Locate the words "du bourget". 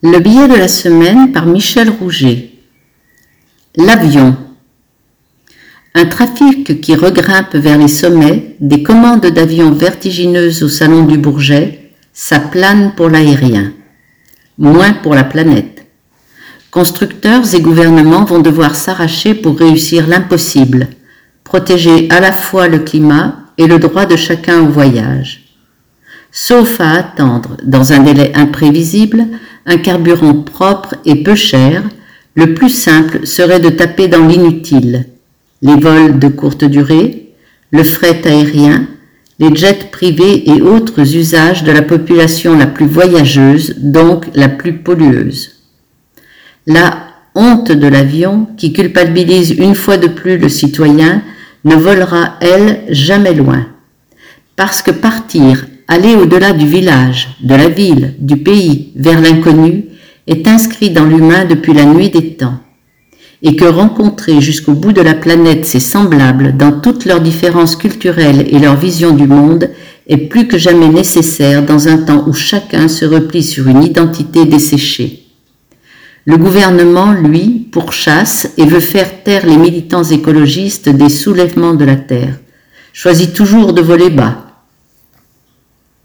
11.02-11.90